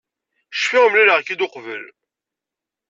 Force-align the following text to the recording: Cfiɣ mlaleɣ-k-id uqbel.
Cfiɣ 0.53 0.85
mlaleɣ-k-id 0.89 1.45
uqbel. 1.45 1.83